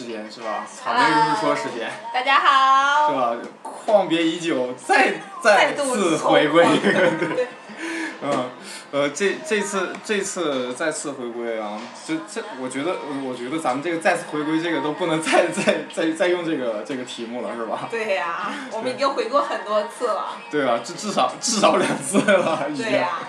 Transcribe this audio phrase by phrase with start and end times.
[0.00, 0.66] 时间是吧？
[0.66, 3.10] 草莓如是说时间，大家好。
[3.10, 3.36] 是吧？
[3.62, 6.64] 旷别已久，再再次回归。
[7.36, 7.48] 对。
[8.22, 8.50] 嗯，
[8.92, 17.88] 呃，这这次这次再次回归啊，这这，我觉得我觉得咱们这个再次回归这个都不能再再再再用这个这个题目了，是吧？
[17.90, 20.36] 对呀，我们已经回过很多次了。
[20.50, 22.84] 对啊，至至少至少两次了，已经。
[22.84, 23.20] 对呀。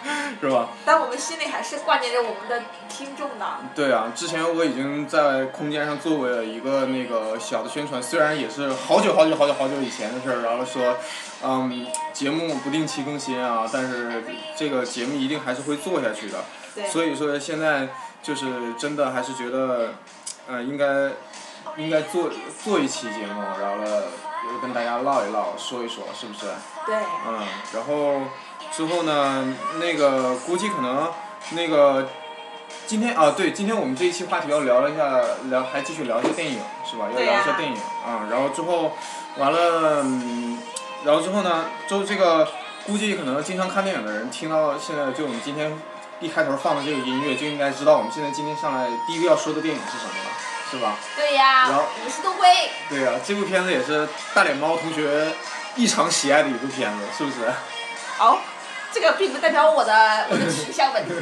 [0.41, 0.69] 是吧？
[0.83, 3.45] 但我们心里还是挂念着我们的听众的。
[3.75, 10.97] 对啊，之前我已经在空间上做过一个那个小的宣传，虽然也是好久好久好久好久以前的事儿，然后说，
[11.43, 14.23] 嗯，节目不定期更新啊，但是
[14.57, 16.43] 这个节目一定还是会做下去的。
[16.73, 16.87] 对。
[16.87, 17.89] 所以说现在
[18.23, 19.93] 就是真的还是觉得，
[20.47, 21.11] 呃，应该
[21.77, 22.31] 应该做
[22.63, 24.03] 做一期节目，然后呢，
[24.59, 26.47] 跟大家唠一唠，说一说，是不是？
[26.87, 26.95] 对。
[27.27, 28.21] 嗯，然后。
[28.71, 29.45] 之后呢，
[29.79, 31.11] 那个估计可能
[31.51, 32.07] 那个
[32.87, 35.19] 今天啊，对，今天我们这一期话题要聊一下，
[35.49, 37.05] 聊还继续聊一下电影是吧？
[37.13, 38.93] 要聊一下电影啊，然后之后
[39.37, 40.05] 完了，
[41.03, 42.47] 然后之后呢，就这个
[42.85, 45.77] 估计可能经常看电影的人听到现在就我们今天
[46.19, 50.31] 一开头放的这个音乐，就应该知道我们现在今天上来第一个要说的电影是什么了，
[50.71, 50.95] 是吧？
[51.15, 51.67] 对呀。
[51.69, 51.83] 然后。
[52.05, 52.47] 五十度灰。
[52.89, 55.27] 对呀，这部片子也是大脸猫同学
[55.75, 57.51] 异常喜爱的一部片子，是不是？
[58.17, 58.39] 好。
[58.93, 61.13] 这个并不代表我的我的取向问题。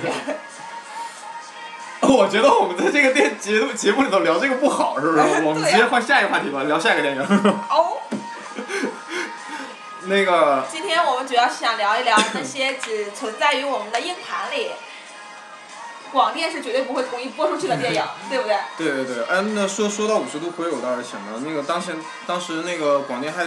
[2.01, 5.19] 我觉得我们在这个电节目节目里头聊这个不好，是不是？
[5.45, 7.21] 我们直接换下一个话题吧，聊下一个电影。
[7.21, 7.97] 哦。
[10.07, 10.65] 那个。
[10.71, 14.71] 今天我们主要是想聊一聊那些只存在于我们的硬盘里，
[16.11, 18.57] 广电是绝对不会同意播出去的电影，对不对？
[18.77, 23.45] 对对对，哎，那说说到五十度灰，我倒是想到那个当时当时那个广电还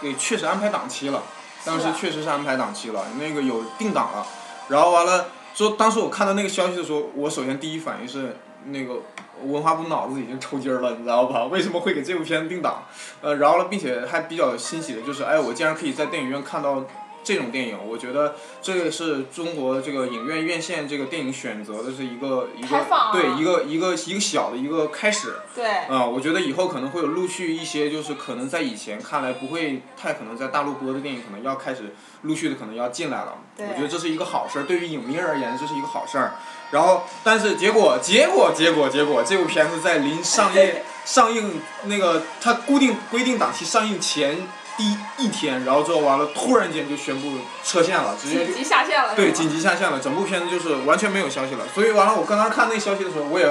[0.00, 1.22] 给确实安排档期了。
[1.64, 4.26] 当时确实是安排档期了，那个有定档了，
[4.68, 9.02] 然后完了说，当时我看到那个消息的时候，我首先第一反应是那个
[9.44, 11.44] 文化部脑子已经抽筋了，你知道吧？
[11.52, 12.84] 为什么会给这部片子定档？
[13.20, 16.84] 呃，然后了，并且还比较欣喜的就是，哎，我竟然可以在电影院看到。
[17.22, 25.36] 这种电影，我觉得这个是中国这个影院院线这个电影选择的是一个一个对一个一个一个小的一个开始。
[25.54, 25.68] 对。
[25.88, 33.34] 啊，我觉得以后可能会有陆续一些，就是可能在以前看来不会太可能在大陆播的电影，可能要开始陆续的可能要进来了。
[33.56, 33.66] 对。
[33.68, 36.32] 我觉得这是一个好事儿，对于影迷而言这是一个好事儿。
[36.70, 40.72] 然后，但是结果结果结果结果，这部片子在临上映
[41.04, 44.38] 上映那个它固定规定档期上映前。
[44.76, 49.14] 第一天，然后之后完了，突然间就宣布撤线了，直接紧急下线了。
[49.14, 51.64] 对，紧急下线了，整部片子就是完全没有消息了。
[51.74, 53.46] 所以完了，我刚刚看那消息的时候，我也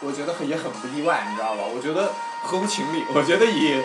[0.00, 1.64] 我觉得很也很不意外，你知道吧？
[1.64, 2.12] 我觉得
[2.42, 3.04] 合乎情理。
[3.12, 3.82] 我觉得也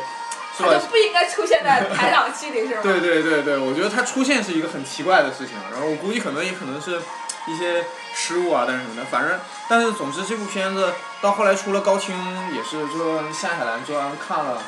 [0.55, 0.79] 是吧？
[0.89, 2.81] 不应该出现在排档期里，是吧？
[2.83, 5.55] 对对对对，我觉得它出现是一个很奇怪的事情。
[5.71, 7.01] 然后我估计可能也可能是
[7.47, 7.83] 一些
[8.13, 12.15] 失误啊，但是什么的，反正但是总之这部片子到后来出了高清，
[12.53, 14.61] 也是就下下来就让人看了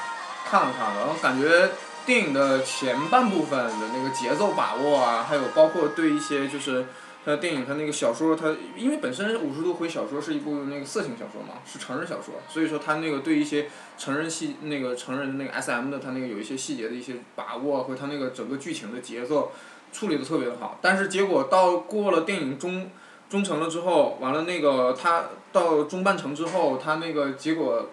[0.50, 1.70] 看了看了，然后感觉。
[2.06, 6.86] 电影的前半部分的那个节奏把握啊，还有包括对一些就是，
[7.26, 13.68] 它电影它那个小说它，因为本身五十度灰小说是一部那个色情小说嘛，是成人小说，所以说它那个对一些
[13.98, 19.52] 成人细那个成人那个 S M 的它那个有一些细节的一些把握和它那个整个剧情的节奏
[19.92, 22.92] 处理的特别的好，但是结果到过了电影中
[23.30, 27.90] 中程了之后，完了那个它到中半程之后，它那个结果，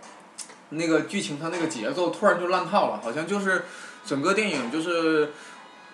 [0.69, 3.65] 那个剧情它那个节奏突然就乱套了，好像就是。
[4.05, 5.31] 整个电影就是，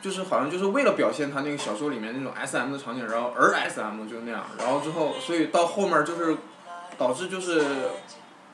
[0.01, 6.37] 就是好像就是为了表现他那个小说里面那种 S M 的场景，然后而 S M 就那样，然后之后所以到后面就是，
[6.97, 7.63] 导致就是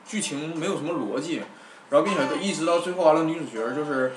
[0.05, 1.41] 剧情没有什么逻辑，
[1.89, 4.11] 然后并且一直到最后完了女主角就是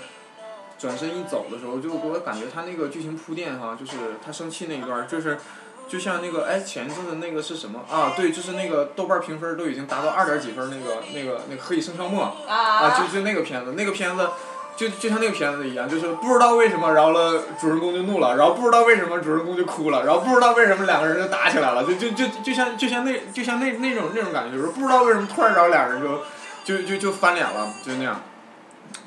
[0.79, 5.38] 转身一走的时候，就给我感觉他那个剧情铺垫哈，就是他生气那一段就是，
[5.88, 8.12] 就像那个哎前一阵子那个是什么啊？
[8.17, 14.29] 对，就是那个豆瓣评分都已经达到二点几分那个那个那个《何以笙箫默》啊，就就那个片子，那个片子。
[14.78, 26.22] 就就像那个片子一样，就是不知道为什么，然后了主人公就怒了，然后不知道为什么主人公就哭了，然后不知道为什么两个人就打起来了，就就就就像就像那就像那那种那种感觉，就是不知道为什么突然然后两人就
[26.64, 28.22] 就就就翻脸了，就那样。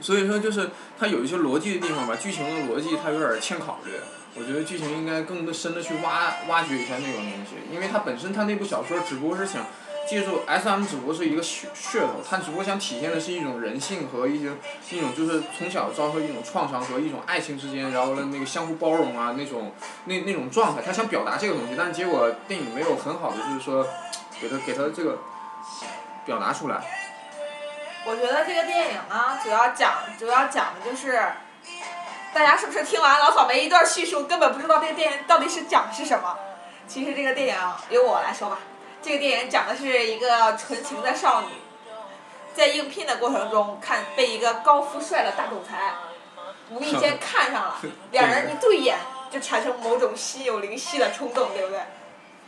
[0.01, 3.93] 所以说就是它有一些逻辑的地方吧，剧情的逻辑它有点欠考虑，
[4.35, 9.65] 我觉得剧情应该更深的去挖挖掘一下那种东西，因为它本身它那部小说只不过是想。
[10.11, 14.51] 记住，S M 只不过是一个噱噱头，它只不过想体现的是一种人性和一些
[14.89, 19.71] 一种就是从小遭受一种创伤和一种爱情之间，然后呢那个相互包容啊那种
[20.03, 23.87] 那那种状态，他想表达这个东西，但是结果电影没有很好的就是说
[24.41, 25.17] 给他给他这个
[26.25, 26.83] 表达出来。
[28.05, 31.23] 我觉得这个电影呢，主要讲主要讲的就是，
[32.33, 36.37] 大家是不是听完老草莓一段叙述，根本不知道这个电影到底是讲是什么？
[36.85, 37.55] 其实这个电影
[37.89, 38.59] 由我来说吧。
[39.01, 41.47] 这个电影讲的是一个纯情的少女，
[42.53, 45.93] 在应聘的过程中看被一个高富帅的大总裁
[46.69, 47.79] 无意间 看上了，
[48.11, 48.97] 两人一对眼
[49.31, 51.79] 就产生某种心有灵犀的冲动，对不对？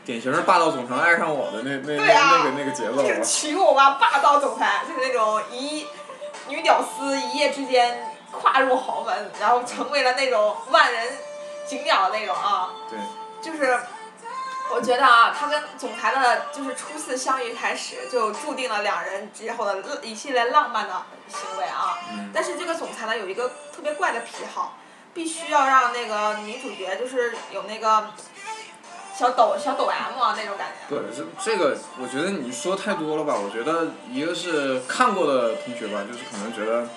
[0.06, 5.88] 典型的霸道总裁爱上我的那那那个那个节奏就是娶我吧，霸道总裁，就是那种一
[6.50, 11.08] 女屌丝一夜之间跨入豪门，然后成为了那种万人
[11.66, 12.70] 景仰的那种啊。
[12.90, 13.00] 对。
[13.42, 13.78] 就是，
[14.72, 22.00] 我觉得啊，他跟总裁的就是初次相遇开始，就注定了两人之后的一系列浪漫的行为啊。
[22.12, 24.78] 嗯但是这个总裁呢，有一个特别怪的癖好，
[25.14, 28.08] 必须要让那个女主角就是有那个
[29.16, 30.90] 小抖小抖 M 啊那种感觉。
[30.90, 33.36] 对，这这个我觉得你说太多了吧？
[33.36, 36.90] 我觉得一个是看过的同学吧，就是可能觉得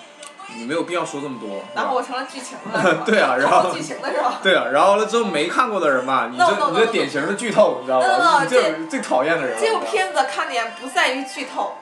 [0.55, 1.63] 你没有必要说这么多。
[1.75, 4.39] 然后我成了剧情了， 对啊然后剧情的是吧？
[4.43, 8.01] 对啊，然后了之后没看过的人嘛，你这你这典型的剧透，你知道
[8.41, 9.59] 你这最讨厌的人。
[9.59, 11.75] 这部片子的看点不在于剧透，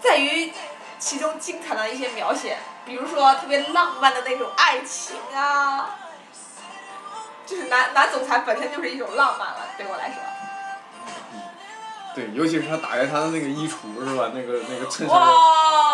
[0.00, 0.52] 在于
[0.98, 5.90] 其中精彩的一些描写，比如说特别浪漫的那种爱情啊，
[7.44, 10.16] 就是男男总裁本身就是一种浪漫了，对我来说。
[12.16, 14.32] 对，尤其是他打开他的那个衣橱是吧？
[14.34, 15.20] 那个那个衬衫、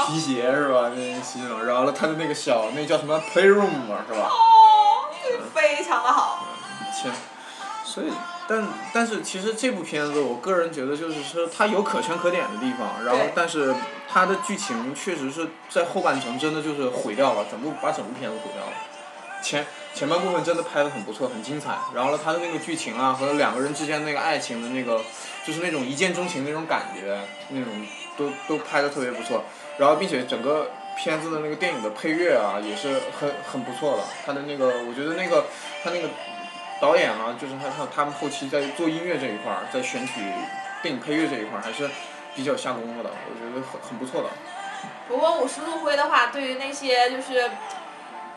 [0.06, 0.92] 皮鞋是吧？
[0.94, 4.30] 那个西装，然后了他的那个小那叫什么 playroom 嘛是吧？
[4.30, 5.10] 哦，
[5.52, 6.46] 非常的好。
[6.94, 7.10] 切，
[7.84, 8.12] 所以，
[8.46, 13.74] 但但是其实这部片子，我个人觉得就是说它有可圈可点的地方，然后但是
[14.08, 18.72] 它的剧情确实是在后半程真的就是毁掉了，整部把整部片子毁掉了。
[19.42, 25.00] 前前半部分真的拍的很不错，很精彩，然后呢，他的那个剧情啊和两个人之间那个爱情的那个，
[25.46, 27.86] 就是那种一见钟情那种感觉，那种
[28.16, 29.44] 都都拍的特别不错，
[29.78, 35.44] 然后并且整个片子的那个电影的配乐啊也是很很不错的，他的那个我觉得那个
[35.84, 36.08] 他那个
[36.80, 40.20] 导演啊，就是他他他们后期在做音乐这一块儿，在选取
[40.82, 41.88] 电影配乐这一块儿还是
[42.34, 44.30] 比较下功夫的，我觉得很很不错的。
[45.06, 47.50] 不过五十路灰的话，对于那些就是，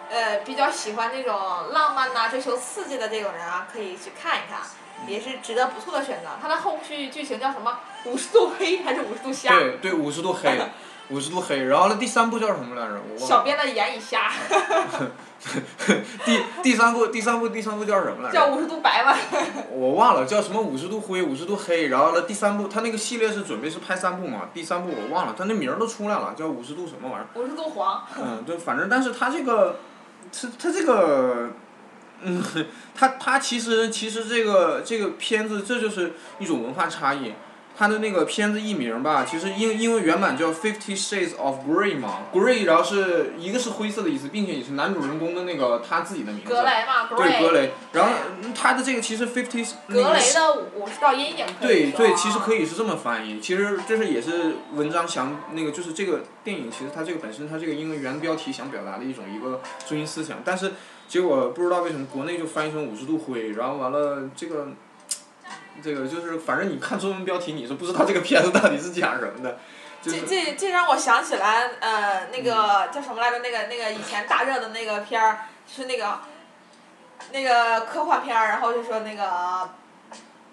[0.09, 1.35] 呃，比较喜欢这种
[1.71, 4.59] 浪漫呐、追求刺激的这种人啊，可以去看一看，
[5.07, 6.29] 也是值得不错的选择。
[6.41, 7.79] 它的后续剧情叫什么？
[8.05, 9.49] 五十度黑还是五十度瞎？
[9.49, 10.59] 对对，五十度黑，
[11.09, 11.63] 五十度黑。
[11.65, 12.93] 然后呢，第三部叫什么来着？
[12.93, 13.27] 我忘了。
[13.27, 14.31] 小编的眼已瞎，
[16.23, 18.37] 第第三部第三部第三部叫什么来着？
[18.37, 19.17] 叫五十度白吧。
[19.71, 21.87] 我忘了叫什么五十度灰五十度黑。
[21.87, 24.49] 然后呢，第三部它那个系列是准备是拍三部嘛？
[24.53, 27.25] 第三部我忘了，它那名儿都出来了，叫五十度什么玩意儿？
[27.39, 28.03] 五十度黄。
[28.19, 29.77] 嗯，对，反正但是它这个，
[30.31, 31.51] 他他这个，
[32.21, 32.43] 嗯，
[32.93, 37.33] 他他其实其实这个这个片子这就是一种文化差异。
[37.77, 46.49] 他的那个片子译名吧，其实英英文原版叫《Fifty Shades of Grey》嘛，Grey 然后是一个是灰色的意思，并且也是男主人公的那个他自己的名字。
[46.49, 47.71] 格雷嘛，格对，格雷。
[47.93, 48.11] 然后
[48.41, 51.45] 嗯他的这个其实 Fifty 那格个雷的五十道阴影。
[51.61, 52.55] 对对，其实可以。
[52.55, 53.37] 以是这么翻译。
[53.41, 60.71] 其实这是也是文章想那个，就是这个电影，其实它这个本身它这个英文原标题想表达的一种一个中心思想，但是
[61.05, 64.69] 结果不知道为什么国内就翻译成五十度灰，然后完了这个，
[65.83, 69.59] 这个就是反正你看中文标题你是不知道这个片子到底是讲什么的，
[70.01, 73.39] 就是这这这让我想起来，呃，那个叫什么来着？
[73.39, 76.19] 那个那个以前大热的那个片儿，是那个
[77.31, 79.69] 那个科幻片儿，然后就说那个哪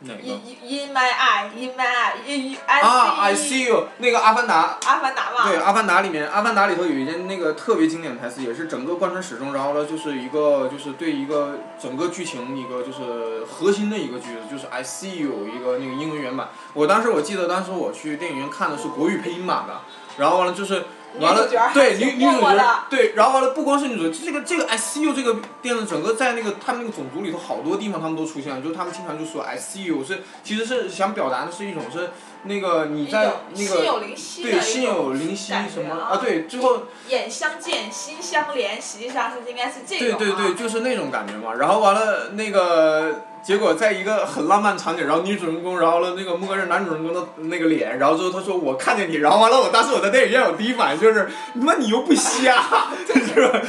[0.04, 4.78] In？In My Eye In My Eye In I 啊，I see you，那个《阿凡达》。
[4.88, 5.48] 阿凡达嘛。
[5.48, 16.48] 对，《阿凡达》里面，《阿凡达》里头有一件那个特别经典的台词，也是整个贯穿始终，然后呢，就是一个就是对一个整个剧情一个就是核心的一个句子，就是 I see you 一个那个英文原版。
[16.74, 19.80] 我当时我记得当时我去电影院看的是国语配音版的，
[20.18, 20.84] 然后完了就是
[21.20, 32.10] 完了对女女主角对，然后完了不光是女主角，这个这个 I see you 这个电影整个在那个他们那个种族里头好多地方他们都出现了，就是他们经常就说 I see you 是其实是想表达的是一种是
[32.44, 40.16] 那个你在那心有个灵犀对心有灵犀什么啊啊对，最后眼相见，心相连，实际上是应该是这种、啊。
[40.18, 41.54] 对对对，就是那种感觉嘛。
[41.54, 52.62] 然后完了那个，结果在一个很浪漫场景，然后女主人公，然后了那个摸着男主人公的 那个脸，然后之后他说我看见你，然后完了我当时我在电影院我第一反应就是，那你又不瞎，
[53.34, 53.60] 是吧？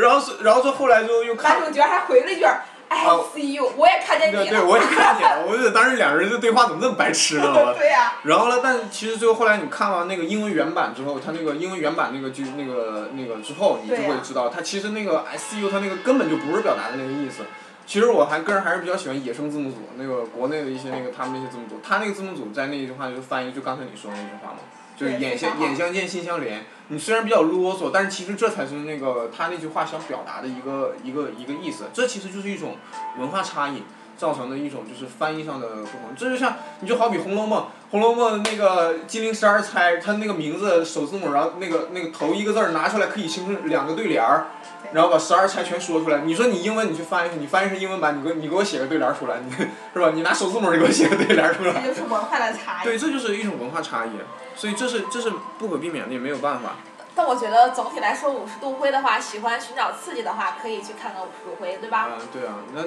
[0.00, 1.68] 然后是然后是后来之后又看男。
[1.68, 2.44] 主角还回了一句
[2.86, 4.44] I 啊 see you，我也看见你了。
[4.44, 7.52] 对对，我也看见了，我觉得当时两个人的对话怎么这么白痴呢？
[7.52, 17.42] 我 对呀、然后呢，但其实最后后来你看完那个英文原版之后，它那个英文原版那个剧那个那个之后，你就会知道，它其实那个 I see you，它那个根本就不是表达的那个意思。
[17.86, 24.58] 其实我还个人还是比较喜欢野生字幕组，那个国内的一些那个他们那些字幕组，他那个字幕组在那一句话就翻译就刚才你说的那句话嘛，
[24.96, 26.64] 就是眼相眼相见心相连。
[26.88, 31.84] 你虽然比较啰嗦，但是其实这才是那个他那句话想表达的一个一个一个意思。
[31.92, 32.76] 这其实就是一种
[33.18, 33.82] 文化差异。
[34.16, 36.14] 造成的一种就是翻译上的不同。
[36.16, 44.46] 这就像你就好比《红楼梦》，《红楼梦》那个金陵十二钗，它那个名字首字母，然后那个那个头一个字儿拿出来可以形成两个对联儿，
[44.94, 46.20] 然后把十二钗全说出来。
[46.20, 49.50] 你说你英文你去翻译，你翻译成英文版，你给我你给我写个对联儿出来，你
[49.92, 50.12] 是吧？
[50.14, 51.82] 你拿首字母你给我写个对联儿出来。
[51.82, 52.84] 这就是文化的差异。
[52.84, 54.10] 对，这就是一种文化差异，
[54.56, 56.76] 所以这是这是不可避免的，也没有办法。
[57.14, 62.02] 但我觉得总体来说，五十度灰的话，喜欢寻找刺激的话，可以去看看五十度灰，对吧？
[62.02, 62.82] 啊，对啊，那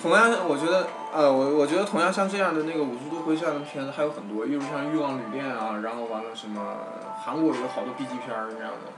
[0.00, 6.76] 同样，我觉得，呃，我我觉得同样像这样的那个五十度灰这样的片子还有很多，例如像《欲望旅店》啊，然后完了什么
[7.24, 8.90] 韩国有好多 B 级片儿这样的，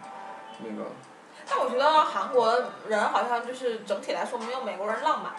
[0.59, 0.91] 那个。
[1.49, 2.59] 但我觉得韩国
[2.89, 5.33] 人好像就是整体来说没有美国人浪漫。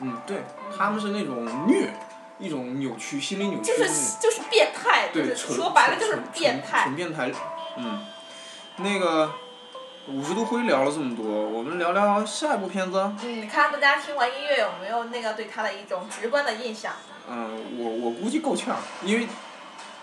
[0.00, 0.44] 嗯，对，
[0.76, 1.92] 他们是那种虐，
[2.38, 3.64] 一种扭曲，心理扭曲。
[3.64, 6.82] 就是就是变态，对，说白了就是变态。
[6.84, 7.32] 纯变态，
[7.76, 8.04] 嗯。
[8.78, 9.32] 那个
[10.06, 13.10] 五十度灰聊了这么多，我们聊聊下一部片子。
[13.22, 16.92] 嗯，看大家听完音乐有没有那个对他的一种直观的印象？
[17.26, 19.26] 嗯，我我估计够呛，因为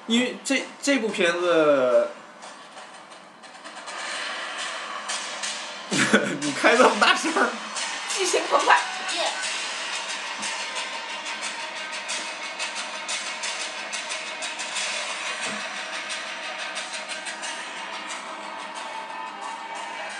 [0.07, 2.07] 因为这这部片子，
[6.41, 7.49] 你开这么大声儿。
[8.15, 8.79] 剧情澎湃。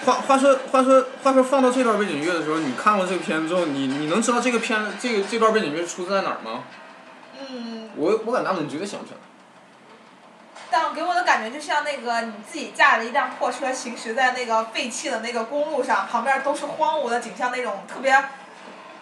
[0.06, 6.66] 话话说话说话说放到这段背景乐的时候，你看过这个片子之后，你你能知道这个片子这个这段背景乐出自在哪儿吗？
[7.40, 7.90] 嗯。
[7.96, 9.20] 我我敢打赌你绝对想不起来。
[10.74, 18.12] 但给我的感觉就像那个你自己驾着一辆破车行驶在那个废弃的那个公路上，旁边都是荒芜的景象，那种特别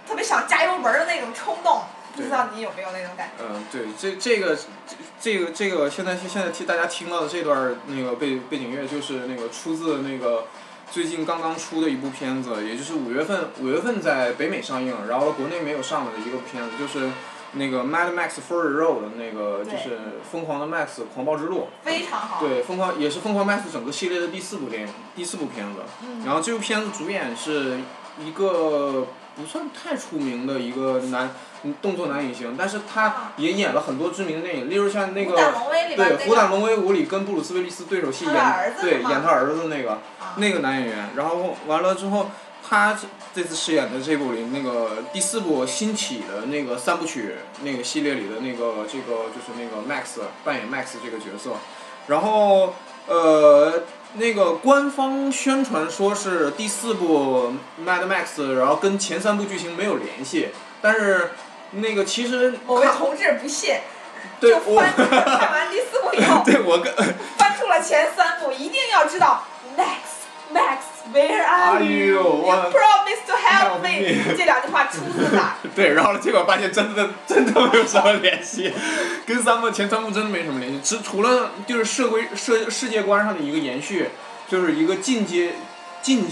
[0.05, 3.45] 特别想加油门的那种冲动，不知道你有没有那种感觉？
[3.49, 10.47] 嗯，对，这这个这这个这个现在现在听大家听到的这段那个背背景乐就是那个出自那个。
[10.91, 17.09] 最近刚刚出的一部片子，也就是五月份五月份在北美上映，然后国内没有上的一个片子，就是
[17.53, 19.95] 那个《Mad Max Fury Road》那个就是
[20.31, 21.61] 《疯狂的 Max 狂暴之路》。
[21.83, 22.45] 非常好。
[22.45, 25.81] 对，疯狂也是疯狂 Max 整个系列的第四部电影，第四部片子。
[26.03, 26.23] 嗯。
[26.25, 27.79] 然后这部片子主演是
[28.19, 31.29] 一个不算太出名的一个男。
[31.79, 35.35] 动作男影星，但是他也演了很多知名的电影，例如像那个
[35.95, 39.99] 对《虎胆龙威五》里跟布鲁斯威利斯对手戏演对演他儿子那个
[40.37, 42.31] 那个男演员，然后完了之后，
[42.71, 42.97] 他
[43.35, 51.57] 这次饰演的这部里那个第四部新起的那个三部曲那个系列里的那个这个就是那个 Max 扮演 Max 这个角色，
[52.07, 52.73] 然后
[53.07, 57.53] 呃那个官方宣传说是第四部
[57.85, 60.51] Mad Max，然后跟前三部剧情没有联系，
[60.81, 61.31] 但是。
[61.73, 63.75] 那个其实，某位同志不信，
[64.41, 66.43] 对，我看完第四部以后，
[67.39, 69.45] 翻出了前三部，一定要知道
[69.77, 70.79] ，Max Max
[71.13, 72.13] Where are you?
[72.13, 74.15] You promise to help me.
[74.37, 75.55] 这两句话出自哪？
[75.75, 78.71] 对，然后结果发现真的真的没有什么联系，
[79.25, 84.09] 跟三部前三部真的没什么联系，只除了就是社会社世界观上的一个延续，
[84.47, 85.53] 就是一个进阶
[86.01, 86.27] 进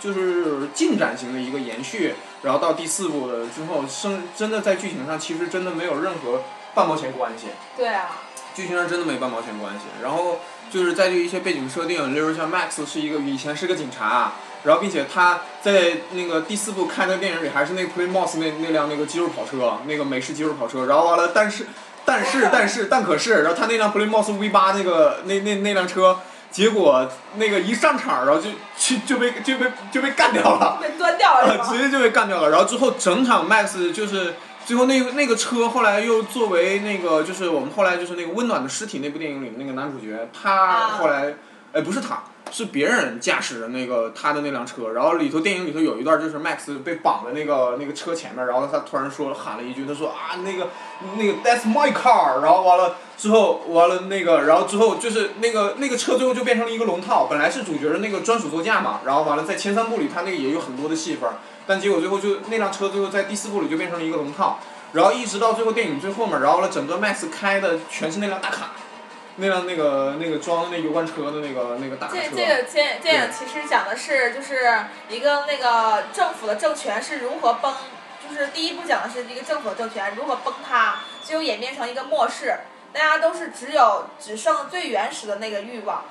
[0.00, 2.14] 就是进展型的一个延续。
[2.42, 6.42] 然后到第四部的之后，生真的在剧情上其实真的没有任何
[6.74, 7.46] 半毛钱关系。
[7.76, 8.10] 对啊。
[8.54, 9.80] 剧情上真的没半毛钱关系。
[10.02, 10.38] 然后
[10.74, 14.32] 就是在于一些背景设定，例如像 Max 是一个以前是个警察，
[14.64, 20.86] 然后并且他在那个第四部看的电影里还是那个 Plymouth 那那辆那个肌肉跑车，那个美式肌肉跑车。
[20.86, 21.68] 然后完了，但是
[22.04, 26.18] 但是但是但可是，然后他那辆 Plymouth V 八那个那那那辆车。
[26.50, 27.04] 结果
[27.34, 32.48] 那个一上场，然后就去就被就被就被干掉了，被端掉了，直接就被干掉了。
[32.50, 41.34] 然后之后整场 Max 就是最后那个那个车后来又作为那个就是我们后来就是那个温暖的尸体那部电影里的那个男主角，他后来
[41.72, 42.22] 哎不是他。
[42.52, 50.68] 是别人驾驶的那个他的那辆车，然后里头电影里头有一段就是 Max 被绑在那个那个车前面，然后他突然说喊了一句，他说啊那个
[51.18, 61.28] 那个 That's my car，然后完了之后完了那个，然后之后就是那个那个车最后就变成了一个龙套，本来是主角的那个专属座驾嘛，然后完了在前三部里他那个也有很多的戏份，
[61.66, 64.58] 但结果最后就那辆车最后在第四部里就变成了一个龙套，
[64.92, 68.70] 然后一直到最后电影最后面，然后了整个 Max 开的全是那辆大卡。
[69.36, 72.14] 那辆那个那个装那油罐车的那个那个大车。
[72.14, 77.74] 这这个电电影其实讲的是就是一个那个政府的政权是如何崩，
[78.22, 82.60] 就是第一部讲的是一个政府的政权如何崩塌，最后演变成一个末世，
[82.92, 86.04] 大家都是只有只剩最原始的那个欲望，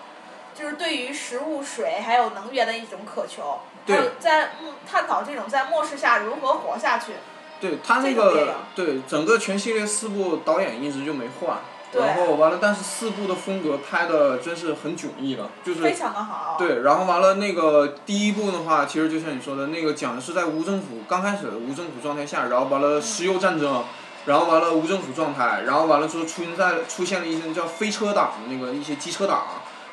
[0.54, 4.52] 就是对于食物、水还有能源的一种渴求，还有在
[4.90, 7.14] 探讨这种在末世下如何活下去。
[7.60, 11.58] 对他那个对整个全系列四部导演一直就没换。
[11.94, 16.56] 然后完了，但是四部的风格拍的真是很迥异了，就是非常的好。
[16.58, 23.84] 对，然后完了那个第一部的话，其实就像你说的那个讲的是在无政府刚开始的无政府状态下，然后完了石油战争，
[24.26, 29.44] 然后完了无政府状态，然后完了之后出现在出现了一些叫飞车党的那个一些机车党，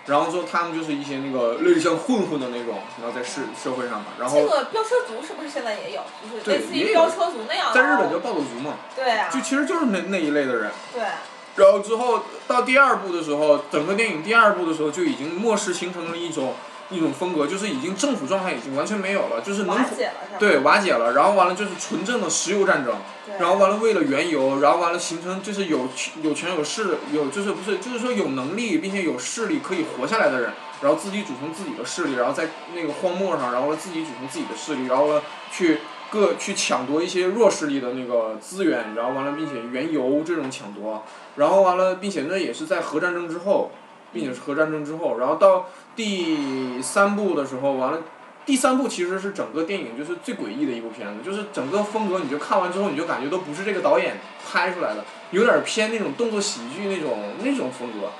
[0.06, 6.02] 然后之后他们就是一些那个类似像混混的那种，然后在社社会上嘛，然后这个飙车族是不是现在也有？
[6.22, 7.74] 就是类似于飙车族那样的。
[7.74, 9.28] 在日本叫暴走族嘛，对啊。
[9.32, 10.70] 就其实就是那那一类的人。
[10.92, 11.02] 对。
[11.56, 16.54] 然后之后到第二部的时候，整个电影第二部的时候就已经末世形成了一种
[16.90, 20.38] 一种风格，就是已经政府状态已经完全没有了，就是能瓦解了？
[20.38, 22.94] 对瓦解了，然后完了就是纯正的石油战争，
[23.38, 25.88] 然后完了为了原油，然后完了形成就是有
[26.22, 35.20] 有权有势有就是不是就是说有能力并且有势力可以活下来的人，然后自己组成自己的势力，然后在那个荒漠上，然后自己组成自己的势力，然后
[35.52, 35.78] 去
[36.10, 41.04] 各去抢夺一些弱势力的那个资源，然后完了并且原油这种抢夺，
[41.36, 43.70] 然后完了并且那也是在核战争之后，
[44.12, 47.98] 并且是核战争之后，然后到第三部的时候完了。
[48.46, 54.18] 第三部其实是整个电影就是最诡异的一部片子，就是整个风格，你就看完之后你就感觉都不是这个导演
[54.50, 58.10] 拍出来的，有点偏那种动作喜剧那种那种风格。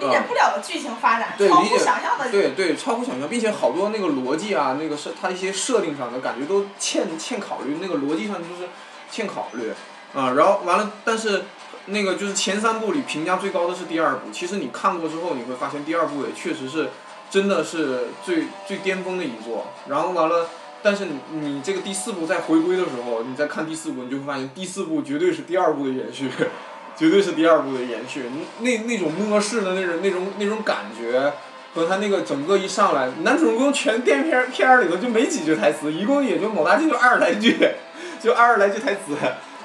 [0.00, 2.30] 理解不了的剧情发展，对理解超乎想象的。
[2.30, 8.68] 对对，超乎想象，并且好多那个逻辑啊，那个是它一些设定上的感觉都欠欠考虑，那个逻辑上就是
[9.10, 9.70] 欠考虑
[10.14, 10.32] 啊。
[10.32, 11.44] 然后完了，但是
[11.86, 16.88] 那个就是前三部里评价最高的是第二部，其实你看过之后你会发现第二部也确实是。
[17.28, 20.48] 真的是最最巅峰的一作，然后完了，
[20.80, 26.30] 但是你你这个第四部在回归的时候，你再看第四部，你就会发现第四部绝对是第二部的延续，
[26.96, 28.26] 绝对是第二部的延续。
[28.60, 31.32] 那那种末世的那种那种那种感觉，
[31.74, 37.58] 和他那个整个一上来，男主人公全电影片片儿里头就没几句台词，一共也就某大劲就二十来句，
[38.22, 39.16] 就二十来句台词，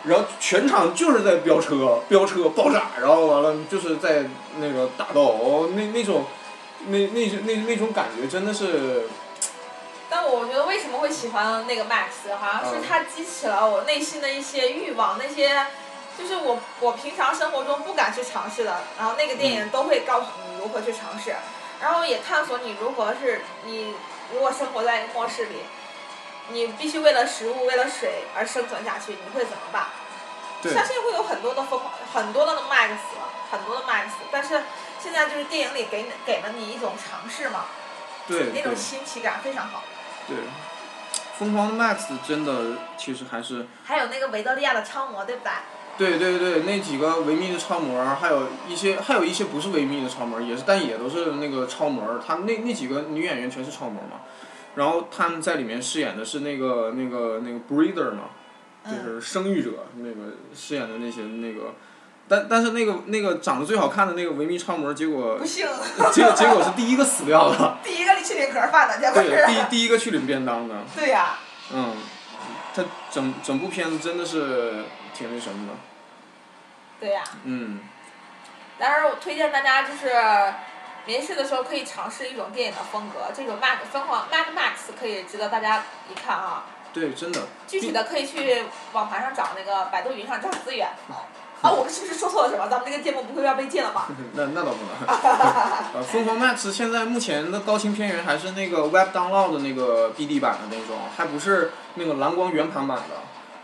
[0.05, 4.25] 然后全场就是在飙车、飙车、爆炸，然后完了就是在
[4.59, 6.25] 那个打斗，那那种。
[6.87, 9.03] 那那那那种感觉真的是。
[10.09, 15.67] 但我觉得为什么会喜欢那个 Max，好像是它激起了我内心的一些欲望，那些
[16.17, 21.35] 就是我我平常生活中不敢去尝试的，然后那个电影都会告诉你如何去尝试，
[21.79, 23.93] 然后也探索你如何是你
[24.33, 25.57] 如果生活在一个末世里，
[26.49, 29.85] 你必须为了食物为了水而生存下去，你会怎么办？
[30.63, 32.97] 相信会有很多的疯狂，很多的 Max，
[33.51, 34.61] 很多的 Max，但是。
[35.01, 37.65] 现在就是电影里给给了你一种尝试嘛，
[38.27, 39.81] 对，那种新奇感非常好。
[40.27, 40.37] 对，
[41.39, 43.65] 疯狂的 Max 真的其实还是。
[43.83, 45.51] 还有那个维多利亚的超模，对不对？
[45.97, 52.19] 对对对，那几个维密的超模，还有一些还有一些不是维密的超模，也是，但也都是那个超模。
[52.19, 54.21] 他们那那几个女演员全是超模嘛，
[54.75, 58.29] 然后他们在里面饰演的是那个那个那个 breeder 嘛，
[58.85, 61.73] 就是生育者，那个饰演的那些那个。
[62.27, 67.77] 但但是那个那个长得最好看的那个维密超模，结果 结结果是第一个死掉的。
[67.83, 69.29] 第一个去领盒饭的，结果是。
[69.29, 70.75] 对，第第一个去领便当的。
[70.95, 71.37] 对呀。
[71.73, 71.97] 嗯，
[72.73, 75.73] 他整整部片子真的是挺那什么的。
[77.01, 77.21] 对呀。
[77.43, 77.79] 嗯。
[78.79, 80.07] 但是我推荐大家就是，
[81.05, 86.65] 没事的时候可以尝试一种电影的风格，这种 Max 疯狂 Mad Max 可以值得大家一看啊。
[86.93, 87.41] 对，真的。
[87.67, 90.89] 具体的可以去网盘上找那个百度云上找资源。
[91.61, 92.67] 啊，我们是不是说错了什么？
[92.67, 94.07] 咱们这个节目不会要被禁了吧？
[94.33, 95.07] 那那倒不能。
[95.93, 103.15] 呃，疯狂 Max 现在目前的高清片源还是那个 Web Download 的那个 BD 版的那种，还不是那个蓝光圆盘版的。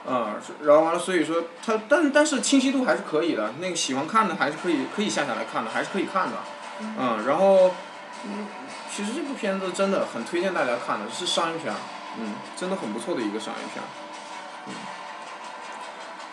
[0.10, 3.52] 嗯，然后完了，所以说它，但但是清晰度还是可以的。
[3.60, 6.38] 那个喜欢看的还是可以可以下下来看的，还是可以看的。
[6.80, 7.72] 嗯，然后，
[8.24, 8.48] 嗯，
[8.94, 11.74] 其实这部片子真的很推荐大家看的，是商业片，
[12.20, 13.84] 嗯，真的很不错的一个商业片。
[14.68, 14.74] 嗯。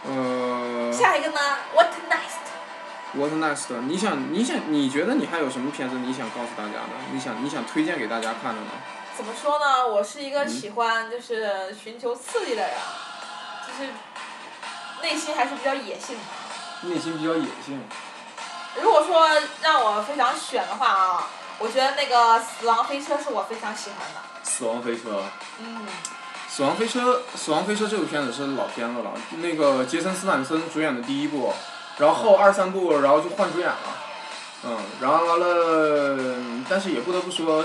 [0.07, 0.93] 呃。
[0.93, 1.41] 下一个呢
[1.75, 3.81] ？What next？What next？
[3.87, 6.91] 你想，你想，你觉得你还有什么片子你想告诉大家的？
[7.13, 8.71] 你想，你想推荐给大家看的呢？
[9.17, 9.87] 怎么说呢？
[9.87, 12.77] 我是一个喜欢就是寻求刺激的人，
[13.67, 13.91] 就是
[15.03, 16.89] 内心还是比较野性的。
[16.89, 17.81] 内心比较野性。
[18.83, 19.29] 如果说
[19.63, 24.21] 让我非常选的话啊，我觉得那个《死亡飞车》是我非常喜欢的。
[24.43, 25.23] 死亡飞车。
[25.59, 25.87] 嗯。
[26.47, 29.11] 死亡飞车，死亡飞车这部片子是老片子了，
[29.43, 31.53] 那个杰森斯坦森主演的第一部，
[31.99, 33.77] 然后后二三部然后就换主演了，
[34.67, 36.37] 嗯，然后完了，
[36.69, 37.65] 但是也不得不说，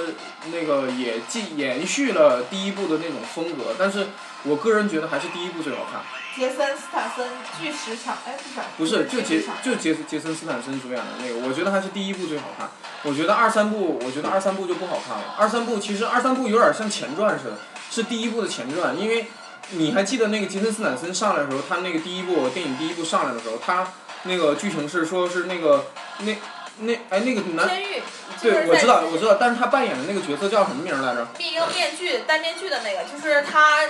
[0.51, 4.07] 那个也继延续了第一部的那种风格，但是
[4.43, 6.01] 我个人觉得还是第一部最好看。
[6.35, 7.27] 杰森斯坦森
[7.59, 8.37] 巨石强，哎
[8.77, 9.03] 不是。
[9.03, 12.69] 不是，就杰就杰杰森斯坦森主演的那个，我觉得还是第一部最好看。
[13.03, 15.35] 我觉得二三部，我觉得二三部就不好看了。
[15.37, 17.57] 二三部其实二三部有点像前传似的。
[17.91, 19.27] 是第一部的前传，因为
[19.71, 23.87] 你还记得那个杰森斯坦森上来的时候，他那个第一部电影第一部上来的时候，他
[24.23, 25.87] 那个剧情是说是那个
[26.19, 26.35] 那
[26.79, 28.01] 那哎那个男监狱，
[28.41, 31.27] 对我知道我知道，但是他扮演的那个角色叫什么名儿来着？
[31.39, 33.81] 一个面具戴面具的那个，就是他，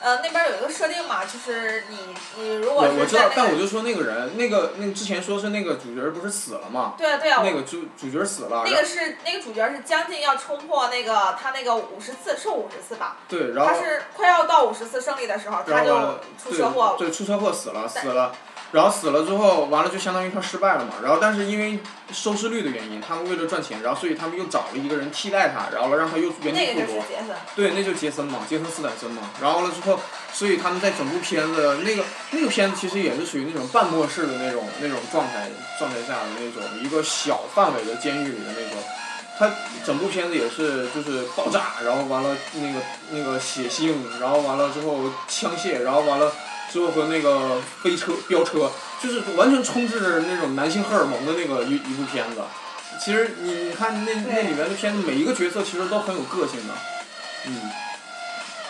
[0.00, 1.98] 呃，那边儿有一个设定嘛，就是你
[2.36, 6.94] 你如我果我知道，但我就说那个人，那个那个之前说是那个主角不是死了嘛？
[6.98, 18.34] 对啊对啊，那个主主角死了，那个是那个主角是将近要冲破那个他那个五十次是五十次吧，对，然后他是快要到五十次胜利的时候，他就出车祸，对对，出车祸死了，死了，
[18.74, 20.94] 然后死了之后，完了就相当于他失败了嘛。
[21.00, 21.78] 然后但是因为
[22.12, 27.04] 收视率的原因，他们为了赚钱，然后所以他们又找了一个人替代他，然后让他又原地复活。
[27.54, 29.30] 对，那就是杰森嘛，杰森斯坦森嘛。
[29.40, 30.00] 然后了之后，
[30.32, 38.82] 所以他们在整部片子那个那个片子其实也是属于那种半末世的那种那种状态状态下的那种一个小范围的监狱里的那种。
[39.38, 39.50] 他
[39.84, 46.32] 整部片子也是就是爆炸，然后完了那个那个血腥，然后完了之后枪械，然后完了
[46.74, 48.68] 之后和那个飞车飙车，
[49.00, 52.42] 就是完全充斥着那种男性荷尔蒙的那个一一部片子。
[53.00, 56.74] 其实你你看那那里面的片子，每一个角色其实都很有个性的，
[57.46, 57.70] 嗯。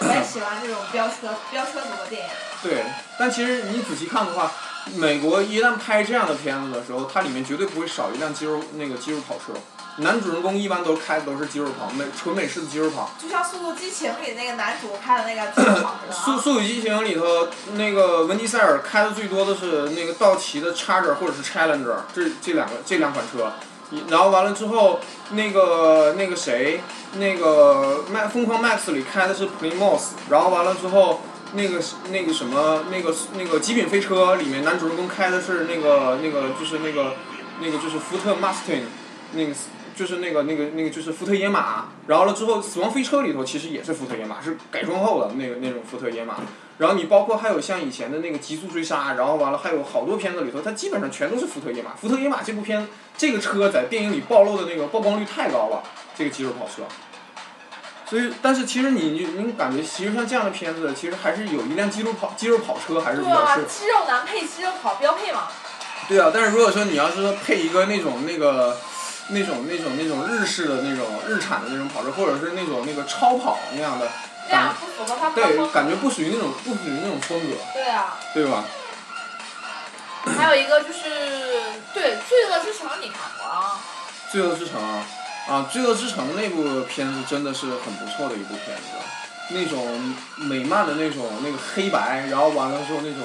[0.00, 2.28] 我也喜欢这种飙车飙车族的电影。
[2.62, 2.84] 对，
[3.18, 4.52] 但其实你仔细看的话，
[4.96, 9.58] 美国一旦拍这样的片子的时候，它里面绝对不会少一辆肌肉那个肌肉跑车。
[9.98, 13.10] 男主人公一般都开的都是肌肉跑，美纯美式的肌肉跑。
[13.16, 16.38] 就像《速度激情》里那个男主开的那个自跑似的速啊。
[16.38, 23.52] 速度激情里头，那个文迪塞尔开的最多的是那个道奇的 Charger 或者是 Challenger 这这两个这两款车，
[24.08, 24.98] 然后完了之后，
[25.30, 26.80] 那个那个谁，
[27.14, 31.20] 那个麦疯狂 Max 里开的是 Primos，然后完了之后，
[31.52, 31.80] 那个
[32.10, 37.12] 那个什么那个那个极品飞车里面男主人公开的是那个那个就是那个
[37.60, 38.86] 那个就是福特 Mustang，
[39.34, 39.54] 那个
[39.96, 46.36] 就是那个那个那个就是福特野马，然后了之后死亡飞车里头其实也是福特野马，是改装后的那个那种福特野马。
[46.78, 51.92] 然后你包括还有像以前的那个极速追杀，然后完了还有好多片子里头，它基本上全都是福特野马。
[51.94, 55.82] 福特野马这部片，这个车在电影里暴露的那个曝光率太高了，
[56.16, 56.82] 这个肌肉跑车。
[58.06, 65.48] 所以，但是其实你你你感觉，其实像这样的片子，其实还是有一辆肌肉跑肌肉跑车还是比较适，肌肉男配肌肉跑标配嘛。
[66.08, 68.76] 对啊，但是如果说你要是说配一个那种那个，
[69.28, 74.10] 那种那种那种日式的那种日产的那种跑车，或者是那种那个超跑那样的，
[74.48, 78.64] 那样不符合他对，感觉不属于那种不属于那种风格，对啊，对吧？
[80.38, 81.00] 还有一个就是
[81.92, 83.80] 对《罪恶之城》，你看过啊？
[84.30, 85.04] 罪恶之城啊，
[85.48, 88.82] 啊，罪恶之城那部片子真的是很不错的一部片子，
[89.50, 93.22] 那种美漫的那种那个黑白，然后完了之后那种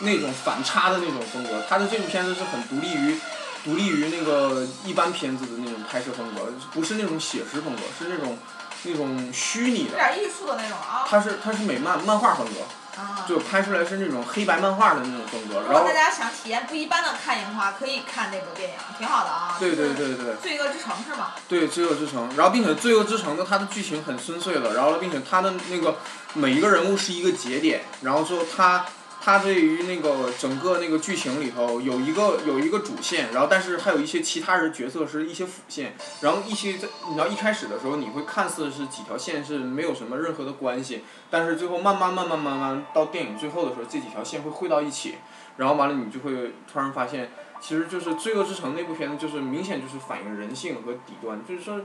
[0.00, 3.18] 那种反差的那种风格，它的这部片子是很独立于
[3.64, 8.38] 独立于那个一般片子的那种拍摄风格，不是那种写实风格，是那种
[8.84, 11.04] 那种虚拟的，有点艺术的那种啊。
[11.08, 13.24] 它是它是美漫漫画风格，啊。
[13.28, 19.56] 就拍出来是那种黑白漫画的那种风格，然后大家想体验不一般的看影的话，可以看那部电影，挺好的啊。
[19.60, 20.34] 对对对对。
[20.42, 21.32] 罪恶之城是吗？
[21.48, 25.98] 对《罪恶之城》，然后并且《罪恶之城》的它的剧情很深邃的，然后并且它的那个
[26.34, 28.84] 每一个人物是一个节点，然后之后它
[29.24, 45.14] 它对于那个整个那个剧情里头有一个有一个主线，然后但是还有一些其他人角色是一些辅线，然后一些在你知道一开始的时候你会看似是几条线是没有什么任何的关系，但是最后慢慢慢慢慢慢到电影最后的时候，这几条线会汇到一起，
[45.56, 47.30] 然后完了你就会突然发现。
[47.60, 51.80] 其实就是《罪恶之城》那部片子，就是明显就是反映人性和底端，就是说，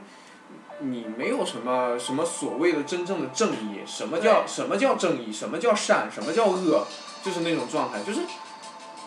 [0.80, 6.88] 你没有什么什么所谓的真正的正义，什么叫什么叫正义，什么叫善，什么叫恶，
[7.28, 8.22] 就是那种状态，就是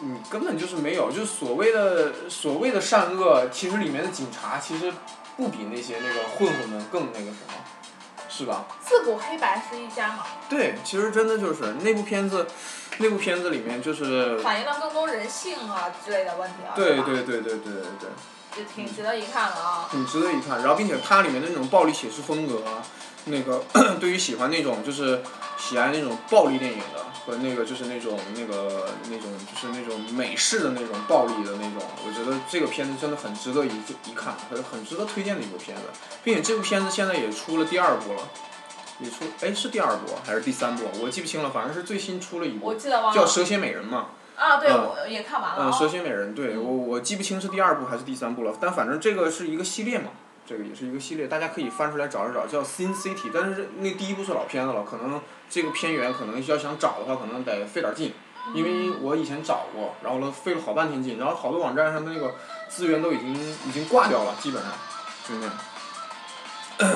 [0.00, 4.92] 你根本就是没有，就是所谓的所谓的善恶，其实里面的警察其实
[5.38, 7.54] 不比那些那个混混们更那个什么，
[8.28, 8.66] 是吧？
[8.84, 12.46] 自古黑白是一家嘛，对，其实真的就是那部片子，
[12.98, 16.76] 那部片子里面就是，反映了更多人性啊之类的问题啊。
[16.76, 18.10] 对对对对对对对。
[18.52, 19.88] 就挺值得一看的啊。
[19.92, 20.58] 挺值得一看。
[20.58, 22.82] 然后，并且它里面的那种暴力写实风格啊，
[23.26, 23.62] 那个
[24.00, 25.20] 对于喜欢那种就是
[25.58, 33.70] 喜爱那种暴力电影的和那个就是那种那个那种就是那种美式的那种暴力的那种，我觉得这个片子真的很值得一
[34.06, 35.82] 一看，很很值得推荐的一部片子。
[36.24, 38.22] 并且这部片子现在也出了第二部了。
[39.02, 40.84] 也出，哎，是第二部还是第三部？
[41.00, 43.14] 我记不清了，反正是最新出了一部，我记得忘了。
[43.14, 44.08] 叫《蛇蝎美人》嘛。
[44.36, 45.72] 啊，对，嗯我也看完了嗯，啊。
[45.72, 50.10] 蛇蝎美人，对嗯我我记不清是第二部还是第三部了，但反正这个是一个系列嘛，
[50.46, 58.12] 这个也是一个系列，大家可以翻出来找一找，叫《Sin City》，但是那第一部是老片子了，可能这个片源可能要想找的话，可能得费点劲，
[58.52, 62.34] 因为我以前找过，然后呢费了好半天劲，然后好多网站上的那个
[62.68, 63.32] 资源都已经
[63.66, 64.72] 已经挂掉了，基本上，
[65.28, 65.54] 就那样。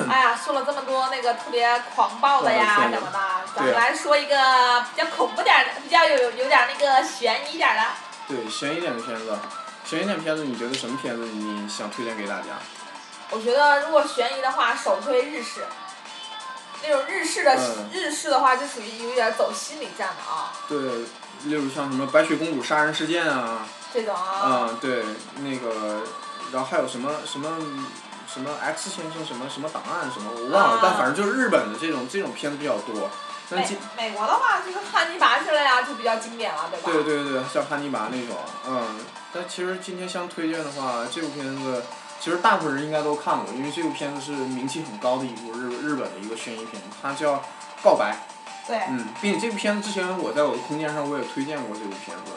[0.09, 3.19] 哎呀，说了这么多那个特别狂暴的呀对什么的，
[3.55, 4.35] 咱们来说一个
[4.93, 7.83] 比较恐怖点儿的，比较有有点儿那个悬疑点儿的。
[8.27, 9.37] 对，悬疑点的片子，
[9.85, 12.57] 悬疑点片子，你觉得什么片子你想推荐给大家？
[13.31, 15.61] 我觉得如果悬疑的话，首推日式。
[16.87, 20.77] 那种日式的、嗯日式的话，就属于有点走心理战的啊，对，
[21.45, 24.69] 例如像什么白雪公主杀人事件啊，这种啊。
[24.69, 25.03] 嗯，对，
[25.37, 26.03] 那个，
[26.51, 27.57] 然后还有什么什么
[28.31, 33.09] 什么 X 先生什么什么档案什么我忘了，啊但反正就是日本的这种这种片子比较多。
[33.49, 33.63] 但
[33.97, 36.91] 美国的话，就是汉尼拔之类啊，就比较经典了，对吧？
[36.91, 38.99] 对对对，像汉尼拔那种，嗯，
[39.33, 41.83] 但其实今天相推荐的话，这部片子
[42.25, 47.35] 其实大部分人应该都看过，因为这部片子是名气很高的一部日日本的一个悬疑片，它叫
[47.83, 48.17] 《告白》。
[48.67, 48.79] 对。
[48.89, 52.31] 嗯，并且这部片子之前我在我的空间上我也推荐过这部片子，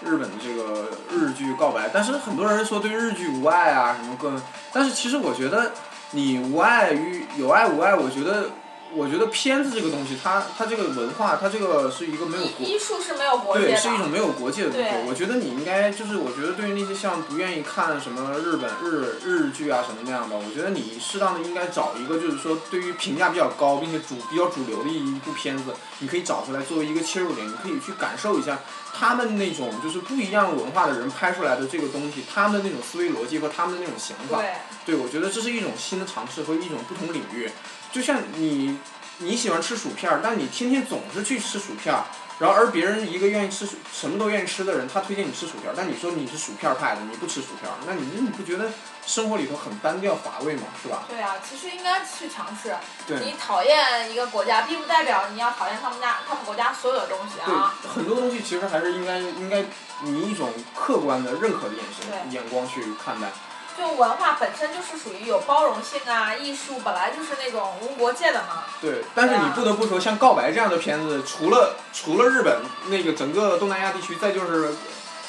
[0.00, 4.40] 日本的这个日剧《告白》，但是很多人说对日剧无爱啊什么各，
[4.72, 5.72] 但是其实我觉得
[6.12, 8.48] 你无爱与有爱无爱，我觉得
[8.94, 15.04] 我觉得片子这个东西，它它这个文化，它这个是一个没有国艺艺术是没有国界对，是一种没有国界的东西对。
[15.06, 25.64] 我觉得你应该就是，我觉得对于那些像不愿意看什么日本日日剧啊什么那样的，我觉得你适当的应该找一个就是说对于评价比较高并且主比较主流的一部片子，
[25.98, 28.60] 你可以找出来作为一个切入点，你可以去感受一下
[28.94, 34.40] 他们那种就是不一样文化的人拍出来的这个东西，他们的那种思维逻辑和他们的那种想法。
[34.40, 34.52] 对。
[34.86, 37.50] 对，我觉得这是一种新的尝试和一种不同领域。
[37.96, 38.78] 就像你
[39.20, 42.04] 你喜欢吃薯片儿，但你天天总是去吃薯片儿，
[42.38, 48.70] 然后而别人一个愿意吃薯什么都愿意吃的人，他推荐你吃薯片儿，但你说你是薯片儿派的，你不吃薯片儿，那你你不觉得
[49.06, 50.64] 生活里头很单调乏味吗？
[50.82, 51.04] 是吧？
[51.08, 52.76] 对啊，其实应该去尝试。
[53.06, 53.18] 对。
[53.20, 57.74] 你讨厌一个国家，并不代表你要讨厌他们家他们国家所有的东西啊。
[57.80, 59.60] 对，很多东西其实还是应该应该
[60.04, 63.32] 以一种客观的、认可的眼神、眼光去看待。
[63.76, 68.64] 就文化本身就是属于有包容性啊，艺术本来就是那种无国界的嘛。
[68.80, 74.74] 对，但是你不得不说，像《告白》这样的片子，除了除了日本那个整个东南亚地区，再就是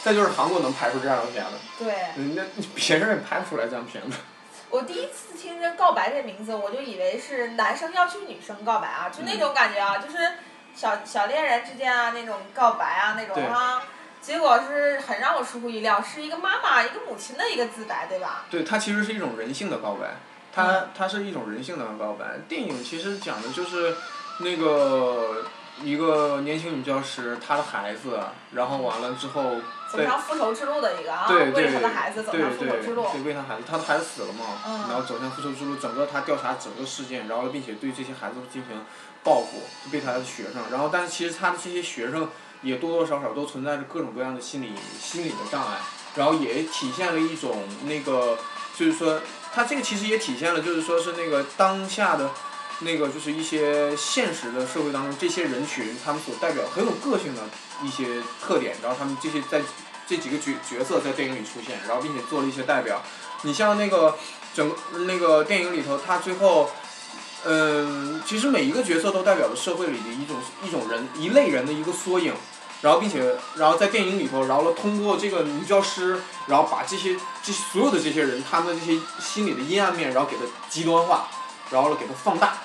[0.03, 1.51] 再就是韩国能拍出这样的片子。
[1.77, 1.93] 对。
[2.15, 2.43] 嗯，那
[2.75, 4.17] 别人也拍不出来这样片子。
[4.69, 10.17] 我第一次听这“告白”这名字，我就以为是男生要去女生告白啊，就那种感觉啊，就是
[10.75, 13.81] 小小恋人之间啊那种告白啊那种啊。
[14.27, 18.43] 结果是很让我出乎意料，是一个妈妈、一个母亲的一个自白，对吧？
[18.49, 20.17] 对，它其实是一种人性的告白，
[20.53, 22.39] 它它是一种人性的告白。
[22.49, 23.95] 电影其实讲的就是
[24.39, 25.45] 那个
[25.81, 28.19] 一个年轻女教师，她的孩子，
[28.51, 29.61] 然后完了之后。
[29.89, 33.05] 走上复仇之路的一个啊，为她的孩子走上复仇之路。
[33.13, 38.83] 对，为她孩子，她的孩子死了嘛，嗯、然后走向复仇之路，整个她调查整个事件，然后并且对这些孩子进行
[39.23, 42.29] 报复，对她的学生，然后但是其实她的这些学生
[42.61, 45.79] 也多多少少都存在着各种各样的心理心理的障碍，
[46.15, 48.37] 然后也体现了一种那个，
[48.77, 49.21] 就是说，
[49.53, 52.31] 他这个其实也体现了就是说是那个当下的。
[52.81, 57.41] 那个就是一些现实的社会当中，这些人群他们所代表很有个性的
[57.81, 59.63] 一些特点，然后他们这些在
[60.05, 63.01] 这几个角角色在电影里出现，然后并且做了一些代表。
[63.41, 64.15] 你像那个
[64.53, 64.71] 整
[65.07, 66.69] 那个电影里头，他最后，
[67.45, 72.33] 嗯，其实每一个角色都代表了社会里的一种一种人一类人的一个缩影，
[72.81, 81.27] 然后并且然后在电影里头，然后通过这个女教师，然后把这些这所有的这些人他们这些心理的阴暗面，然后给它极端化，
[81.69, 82.57] 然后给它放大。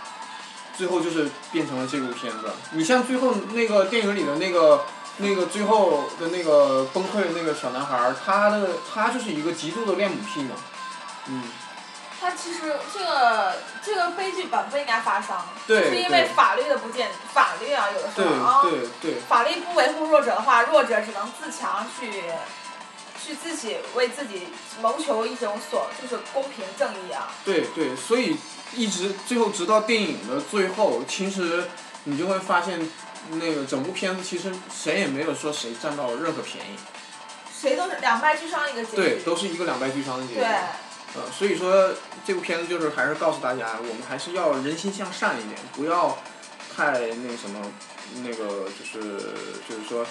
[0.77, 2.51] 最后就是变成了这部片子。
[2.73, 4.85] 你像最后那个电影里的那个
[5.19, 10.57] 那个最后的那个崩溃的那个小男孩儿，他的他就是一个极度的恋母癖嘛，
[11.29, 11.43] 嗯。
[12.23, 12.61] 他其实
[12.95, 22.23] 这个这个悲剧本不应该发生，对是因为法律的不健，法律啊有的时候啊，对对法律不维护弱者的话，弱者只能自强去，
[23.21, 24.47] 去自己为自己
[24.81, 27.29] 谋求一种所就是公平正义啊。
[27.45, 28.39] 对对，所以。
[28.75, 31.69] 一直最后直到电影的最后，其实
[32.05, 32.81] 你就会发现，
[33.33, 36.79] 那个整部片子其实谁也没有说谁占到任何便宜。
[37.55, 38.97] 谁都是两败俱伤一个结局。
[38.97, 40.41] 对，都是一个两败俱伤的结局。
[40.41, 40.49] 对。
[41.15, 41.91] 呃，所以说
[42.25, 46.19] 这部片子就是还是告诉大家，我们还是要人心向善一点，不要
[46.75, 47.61] 太那什么，
[48.23, 49.35] 那个就是
[49.69, 50.05] 就是说。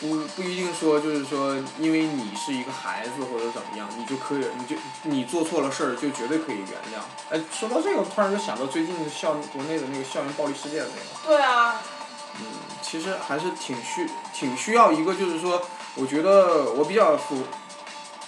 [0.00, 7.00] 不不一定说就是说，因为你是一个孩子或者怎么样，你就可以，你就你做错了事儿就绝对可以原谅。
[7.30, 11.36] 哎，说到这个，突然就想到最近校国内的那个校园暴力事件那个。
[11.36, 11.80] 对啊。
[12.40, 12.46] 嗯，
[12.82, 15.62] 其实还是挺需挺需要一个，就是说，
[15.94, 17.44] 我觉得我比较符，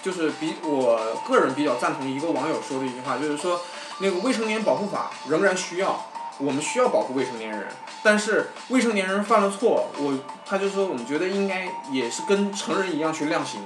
[0.05, 3.59] 就是比我个人比较赞同一个网友说的一句话，就是说，
[3.97, 6.05] 那个未成年保护法仍然需要。
[6.37, 7.65] 我们需要保护未成年人，
[8.03, 10.13] 但是未成年人犯了错，我
[10.45, 13.61] 他就说我们觉得应该也是跟成人一样去量刑，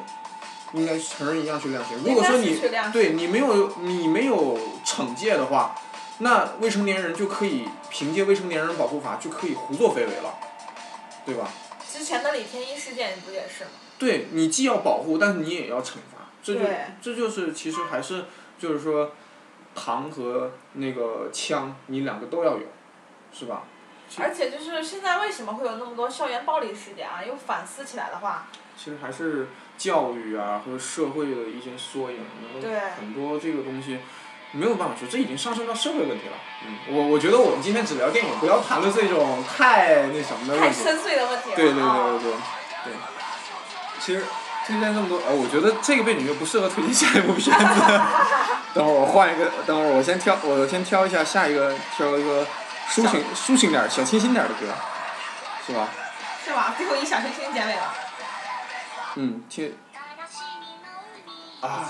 [0.73, 1.97] 应该成人一样去量刑。
[2.05, 2.61] 如果说你
[2.93, 5.75] 对你没有你没有惩戒的话，
[6.19, 10.35] 那未成年人就可以凭借未成年人保护法就可以胡作非为了，
[11.25, 11.49] 对吧？
[11.91, 13.71] 之前的李天一事件不也是吗？
[13.97, 16.65] 对你既要保护，但是你也要惩罚，这就
[17.01, 18.25] 这就是其实还是
[18.57, 19.11] 就是说，
[19.75, 22.65] 糖和那个枪你两个都要有，
[23.31, 23.63] 是吧？
[24.17, 27.23] 而且就是现在为什么会有那么多校园暴力事件啊？
[27.23, 32.17] 又反思起来的话，其实还是教育啊和社会的一些缩影，
[32.61, 33.99] 然后很多这个东西
[34.51, 36.33] 没有办法说，这已经上升到社会问题了。
[36.65, 40.83] 嗯，我我觉得我们今天只聊电影，不要谈论这种太那什么的太问题。
[40.83, 41.55] 深邃的问题了。
[41.55, 42.31] 对对对对
[42.85, 42.93] 对。
[43.99, 44.23] 其实
[44.69, 47.99] 推荐这么多，呃，我觉得这个背景就不适合推荐下一部片子。
[48.71, 52.45] 等会儿我换一个，等会儿我先挑，我先挑一下下一个，挑一个
[52.87, 54.67] 抒情抒情点儿、小清新点儿的歌，
[55.65, 55.87] 是吧？
[56.45, 56.75] 是吧？
[56.77, 57.93] 最后以小清新结尾了。
[59.15, 59.75] 嗯，听
[61.61, 61.89] 啊，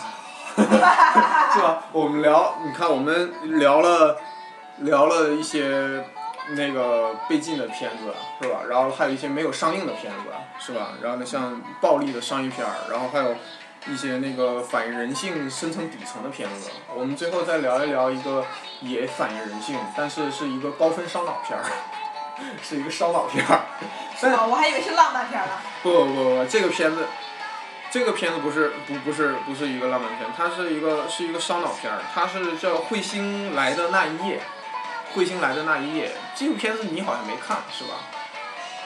[0.55, 1.83] 是吧？
[1.91, 4.17] 我们聊，你看我们聊了
[4.77, 6.05] 聊了一些
[6.55, 8.61] 那个被禁的片子，是吧？
[8.69, 10.93] 然后还有一些没有上映的片子，是吧？
[11.01, 13.35] 然后呢，像暴力的商业片儿，然后还有
[13.87, 16.69] 一些那个反映人性深层底层的片子。
[16.93, 18.45] 我们最后再聊一聊一个
[18.81, 21.63] 也反映人性，但是是一个高分烧脑片儿，
[22.61, 23.61] 是一个烧脑片儿。
[24.21, 25.51] 但哦，我还以为是浪漫片呢。
[25.81, 27.05] 不不不不，这个片子，
[27.89, 34.37] 这个片子不是不不是不是一个浪漫片，它是一个是一个烧脑片儿，它是叫《彗星来的那一夜》，
[35.15, 37.95] 彗星来的那一夜，这部片子你好像没看是吧？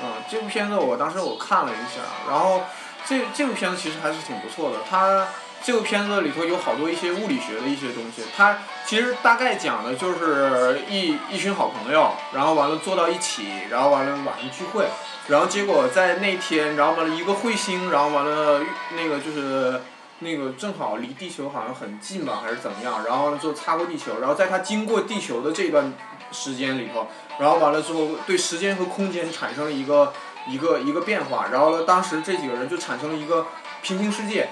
[0.02, 2.64] 嗯，这部片子我当时我看了一下，然后
[3.06, 5.28] 这这部片子其实还是挺不错的，它
[5.64, 14.88] 这部片子里头有好多一些物理学的一些东西，它其实大概讲的就是一一群好朋友，然后完了坐到一起，然后完了晚上聚会。
[15.28, 18.62] 然后结果在那天，然后完了一个彗星，然后完了
[18.98, 19.80] 那个就是
[20.20, 23.06] 那个正好离地球好像很近吧，还是怎么样？
[23.06, 25.94] 然后就擦过地球，然后在它经过地球的这段
[26.34, 27.08] 时间里头，
[27.40, 30.12] 然后完了之后对时间和空间产生了一个
[30.48, 33.48] 一个一个变化，然后呢，当时这几个人就产生了一个
[33.82, 34.50] 平行世界，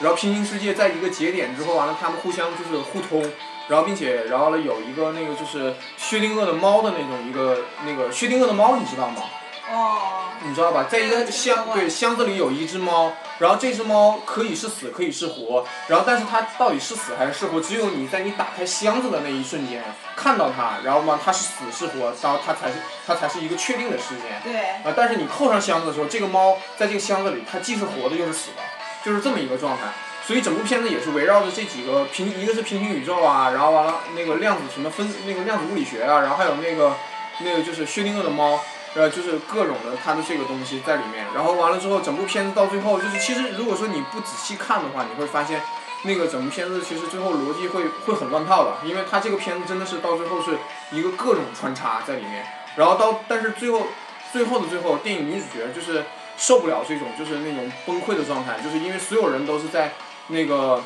[0.00, 3.22] 然后平行世界在一个节点之后，完了他们互相就是互通。
[3.68, 9.22] 然后，并且，然后呢，有一个那个就是薛定谔的猫的那种一个那个薛定谔的猫，你知道吗？
[9.70, 10.12] 哦。
[10.42, 10.86] 你知道吧？
[10.88, 19.82] 在一个箱对箱子里有一只猫，然后这只猫可以是死，可以是活，然后但是它到底是死还是是活，只有你在你打开箱子的那一瞬间
[20.14, 22.74] 看到它，然后嘛它是死是活，然后它才是
[23.06, 24.40] 它才是一个确定的事件。
[24.44, 24.60] 对。
[24.88, 28.62] 啊，但是你扣上箱子的时候，这个猫在这个箱子里，它既是活的又是死的，
[29.02, 29.84] 就是这么一个状态。
[30.24, 36.94] 所以整部片子也是围绕着这几个平，一个是平行宇宙啊，然后完了那个量子什么分那个量子物理学啊，然后还有那个
[37.40, 38.60] 那个就是薛定谔的猫。
[38.96, 45.60] 呃，就是各种的它的这个东西在里面，然后完了之后，整部片子到最后，就是其实如果说你不仔细看的话，你会发现，
[46.04, 50.56] 那个整部片子其实最后逻辑会会很乱套的，因为它这个片子真的是到最后是
[50.92, 53.86] 一个各种穿插在里面，然后到但是最后
[54.32, 56.02] 最后的最后，电影女主角就是
[56.38, 59.92] 受不了这种就是那种崩溃的状态，就是因为所有人都是在
[60.28, 60.82] 那个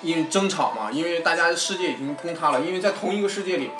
[0.00, 3.70] 因为争吵嘛，因为大家的世界已经崩塌了，因为在同一个世界里。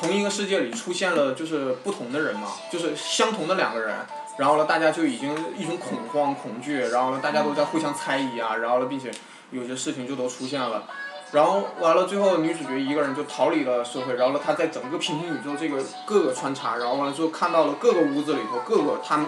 [0.00, 3.96] 同一个世界里出现了就是不同的人嘛，就是相同的两个人，
[4.38, 9.10] 然后呢，大家就已经一种恐慌、恐惧，然后呢，大家都在互相猜疑啊，然后呢，并且
[9.50, 10.84] 有些事情就都出现了，
[11.32, 19.26] 然后完了最后女主角一个人就逃离了社会，然后呢，她在整个平行宇宙这个各个穿插，然后完了之后看到了各个屋子里头各个他们，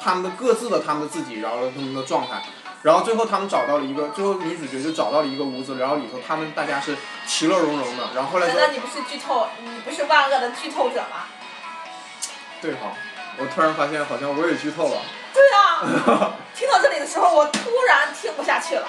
[0.00, 2.42] 他们的各自的他们自己，然后他们的状态。
[2.82, 8.08] 然后最后他们找到了一个，最后女主角就找到了一个屋子，然后里头他们大家是其乐融融的。
[8.14, 8.58] 然后后来说。
[8.58, 9.46] 难道你不是剧透？
[9.62, 11.26] 你不是万恶的剧透者吗？
[12.60, 12.92] 对哈，
[13.38, 15.00] 我突然发现好像我也剧透了。
[15.32, 18.86] 对啊， 听到这里的时候，我突然听不下去了。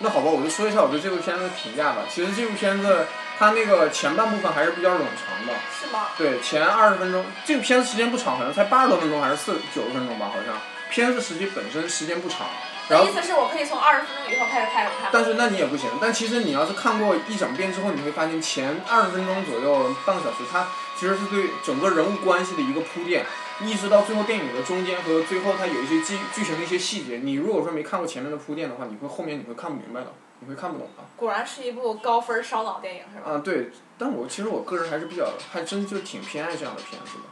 [0.00, 2.02] 那好吧，我就说一下我对这部片子的评价吧。
[2.08, 3.06] 其实这部片子
[3.38, 5.54] 它那个前半部分还是比较冗长的。
[5.80, 6.08] 是吗？
[6.16, 10.54] 对，前二十分钟，这个片子时间不长，好像才八十多分钟还是四九十分钟吧，好像。
[10.90, 12.46] 片子实际本身时间不长，
[12.88, 15.10] 然后意思是我可以从二十分钟以后开始开始看。
[15.12, 23.24] 但是那你也不行，但其实你要是看过一整遍之后，你会发现前二十分钟左右半个小时，它其实是对整个人物关系的一个铺垫，
[23.62, 31.04] 一直到最后电影的中间和最后它有一些剧剧情的一些细节，你如果说没看过前面的铺垫的话，你会后面你会看不明白的，你会看不懂的。
[31.16, 33.32] 果然是一部高分烧脑电影，是吧？
[33.32, 37.24] 啊，对，但我其实我个人还是比较，还真就挺偏爱这样的片子的。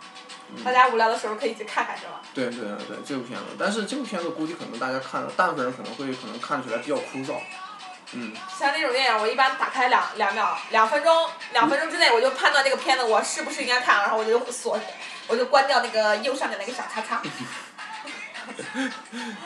[0.64, 2.20] 大家无聊的时候可以去看看，是吧？
[2.34, 7.38] 对对对对，这部片子，但是这部片子估计可能大家看了，大部分人可能会可能看起来比较枯燥，
[8.12, 8.32] 嗯。
[8.58, 14.78] 像这种电影，我一般打开两两秒，两分钟，两分钟之内我就判断这个片子我是不是应该看，然后我就锁，
[15.26, 17.20] 我就关掉那个右上角那个小叉叉。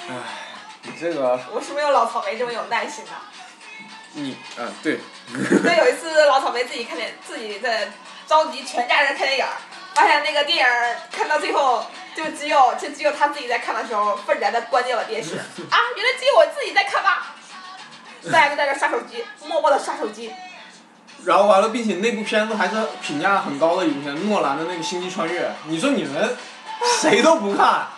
[0.08, 0.14] 唉，
[0.82, 1.40] 你这个。
[1.50, 3.10] 我是没有老草莓这么有耐心的。
[4.12, 5.00] 你啊，对。
[5.64, 7.90] 那有一次老草莓自己看电，自己在
[8.26, 9.46] 召集全家人看电影。
[10.00, 10.64] 发现那个电影
[11.12, 11.84] 看到最后，
[12.16, 15.36] 就只有就只有他自己在看的时候，愤然的关掉了电视。
[15.70, 17.18] 啊，原来只有我自己在看吗？
[18.32, 20.32] 大家都在这刷手机，默默的刷手机。
[21.26, 25.42] 然后完了，并且那部片子还是评价很高的一部片，诺兰的那个《星际穿越》。
[25.66, 26.34] 你说你们
[26.98, 27.88] 谁都不看，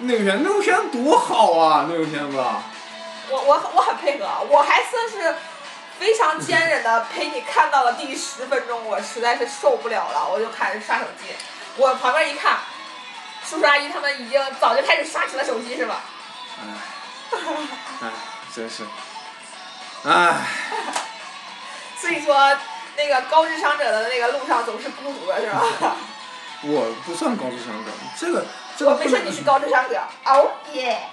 [0.00, 2.36] 那个片那部片子多好啊，那部片子。
[3.30, 5.34] 我我我很配合，我还算是
[5.98, 11.34] 非常坚忍的陪你看到了第十分钟，我实在是受不了了，我就开始刷手机。
[11.76, 12.58] 我旁边一看，
[13.44, 16.00] 叔叔阿姨他们已经早就开始刷起了手机，是吧？
[16.60, 17.36] 唉，
[18.02, 18.10] 唉，
[18.54, 18.84] 真是，
[20.04, 20.36] 唉。
[22.00, 22.56] 所以说，
[22.96, 25.96] 那个高智商者的那个路上总是孤独的，是吧？
[26.62, 28.44] 我不算高智商者，这个
[28.76, 31.08] 这个我没说你是高智商者，哦耶！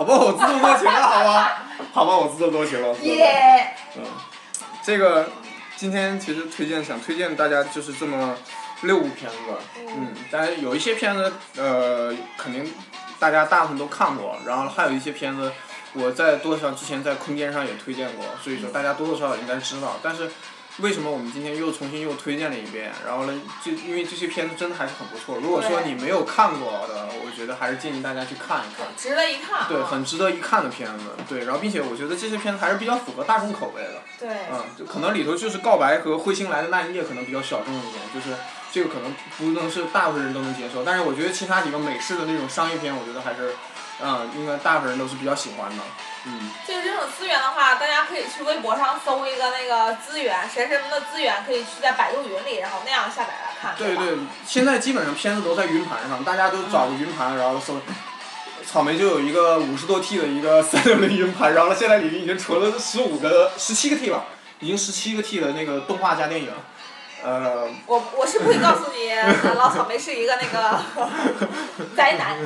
[0.00, 2.96] 好吧，我自作多情了，好吧， 好吧，我自作多情了。
[3.02, 3.74] 耶！
[3.98, 4.02] 嗯，
[4.82, 5.28] 这个
[5.76, 8.34] 今天其实推荐想推荐大家就是这么
[8.80, 9.36] 六部片子，
[9.88, 12.72] 嗯，但是有一些片子呃肯定
[13.18, 15.52] 大家大部分都看过，然后还有一些片子
[15.92, 20.30] 我在多少之前在空间上也推荐过，所以说大家多多少少应该知道，但是。
[20.80, 22.90] 为什么我们今天又重新又推荐了一遍？
[23.06, 25.36] 然后呢，就因为这些片子真的还是很不错。
[25.42, 28.86] 如果说你没有看过的，我觉得还是建议大家去看一看。
[28.96, 29.68] 值得一看。
[29.68, 31.04] 对，很值得一看的片子。
[31.28, 34.02] 对，然后并且我觉得这些片子还是比较符合大众口味的。
[34.18, 34.28] 对。
[34.52, 38.36] 嗯，就可能里头就是告白和彗星来的那一夜可能比较小众一点，就是
[38.72, 40.82] 这个可能不能是大部分人都能接受。
[40.84, 43.54] 但是我觉得其他几个美式的那种商业片，我觉得还是，
[44.02, 45.82] 嗯，应该大部分人都是比较喜欢的。
[46.26, 53.74] 嗯，就是这种资源的话，大家可以去微博上搜一个那个资源，谁什么的资源，可以去在百度云里，然后那样下载来看。
[53.76, 57.80] 对对，现在基本上片子都在云盘上，大家都找个云盘，然后搜。
[58.66, 64.24] 草莓就有一个五十多 T 的一个三六零云盘，然后现在里面已经存了十五个、十七个 T 吧，
[64.60, 66.52] 已经十七个 T 的那个动画加电影，
[67.24, 67.68] 呃。
[67.86, 69.12] 我我是不会告诉你，
[69.56, 70.80] 老草莓是一个那个
[71.96, 72.36] 宅男。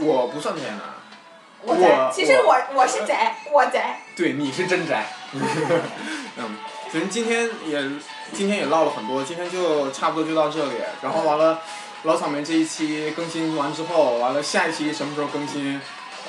[0.00, 0.80] 我不算宅男。
[1.62, 4.00] 我宅，其实我我是宅，我宅。
[4.16, 5.04] 对，你是真宅。
[5.34, 6.56] 嗯，
[6.90, 7.82] 咱今天也
[8.32, 10.76] 今天也唠了很多，今天就差不多就到这里。
[11.02, 11.60] 然后完了，
[12.04, 15.78] 老草莓这一期更新完之后，完了下一期什么时候更新？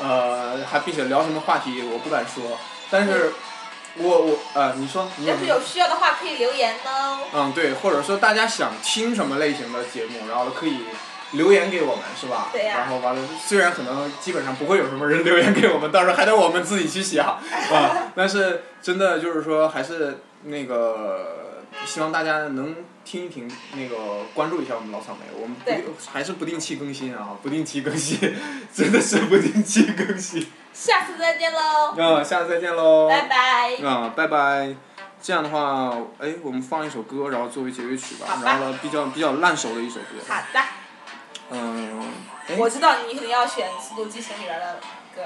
[0.01, 2.57] 呃，还并且聊什么话题，我不敢说。
[2.89, 3.31] 但是，
[3.97, 5.07] 我我呃，你说。
[5.25, 7.19] 要是有需要的话，可以留言哦。
[7.33, 10.79] 嗯，对，或者说大家想听什么类型的节目，然后可以。
[11.33, 12.51] 留言给我们是吧？
[12.53, 17.25] 然后完了，虽然可能基本上不会有什么人留言给我们，到时候还得我们自己去想，
[17.71, 21.47] 啊，但是真的就是说，还是那个
[21.85, 22.75] 希望大家能
[23.05, 28.19] 听一听，那个关注一下我们老草莓，我们不还是不定期更新啊，不定期更新，
[28.75, 30.45] 真的是不定期更新。
[30.73, 31.93] 下次再见喽。
[31.97, 33.07] 嗯，下次再见喽。
[33.09, 33.77] 拜拜。
[33.81, 34.75] 嗯，拜拜。
[35.21, 40.17] 这样的话，哎，我们放一首歌，然后作为结尾曲吧，然后呢，比较比较烂熟的一首歌。
[40.27, 40.59] 好的。
[41.51, 42.11] 嗯，
[42.57, 44.79] 我知道你肯定要选《速度激情》里边的
[45.15, 45.21] 歌。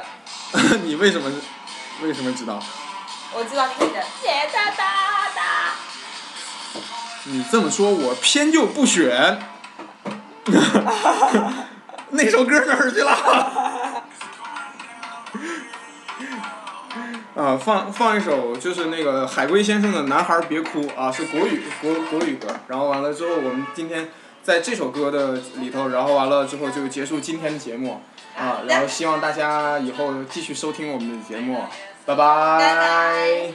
[0.83, 1.31] 你为什么？
[2.01, 2.61] 为什么知道？
[3.33, 5.41] 我知道你肯定耶哒哒哒。
[7.25, 9.39] 你这么说，我偏就不选。
[12.09, 13.84] 那首歌哪儿去了？
[17.35, 22.47] 啊，放放一首，就是那个海龟先生的《男孩别哭》啊，是国语国国语歌。
[22.67, 24.09] 然后完了之后，我们今天。
[24.45, 27.99] 在这首歌的里头，然后完了之后就结束今天的节目，
[28.37, 31.63] 啊，然后希望大家以后继续收听我们的节目，
[32.05, 33.49] 拜拜。